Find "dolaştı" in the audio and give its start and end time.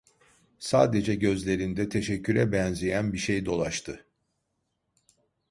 3.45-4.05